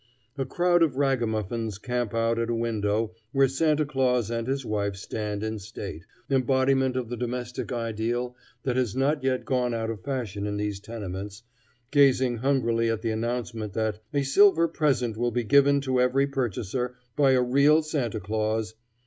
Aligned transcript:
A 0.35 0.45
crowd 0.47 0.81
of 0.81 0.97
ragamuffins 0.97 1.77
camp 1.77 2.15
out 2.15 2.39
at 2.39 2.49
a 2.49 2.55
window 2.55 3.11
where 3.33 3.47
Santa 3.47 3.85
Claus 3.85 4.31
and 4.31 4.47
his 4.47 4.65
wife 4.65 4.95
stand 4.95 5.43
in 5.43 5.59
state, 5.59 6.05
embodiment 6.27 6.95
of 6.95 7.09
the 7.09 7.15
domestic 7.15 7.71
ideal 7.71 8.35
that 8.63 8.75
has 8.77 8.95
not 8.95 9.23
yet 9.23 9.45
gone 9.45 9.75
out 9.75 9.91
of 9.91 10.01
fashion 10.01 10.47
in 10.47 10.57
these 10.57 10.79
tenements, 10.79 11.43
gazing 11.91 12.37
hungrily 12.37 12.89
at 12.89 13.03
the 13.03 13.11
announcement 13.11 13.73
that 13.73 14.01
"A 14.11 14.23
silver 14.23 14.67
present 14.67 15.17
will 15.17 15.29
be 15.29 15.43
given 15.43 15.81
to 15.81 16.01
every 16.01 16.25
purchaser 16.25 16.95
by 17.15 17.33
a 17.33 17.43
real 17.43 17.83
Santa 17.83 18.19
Claus. 18.19 18.73